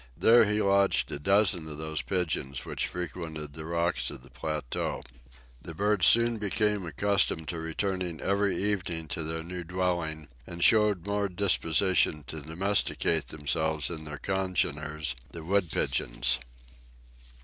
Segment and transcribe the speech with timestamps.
[0.17, 5.03] There he lodged a dozen of those pigeons which frequented the rocks of the plateau.
[5.61, 11.05] These birds soon became accustomed to returning every evening to their new dwelling, and showed
[11.05, 16.39] more disposition to domesticate themselves than their congeners, the wood pigeons.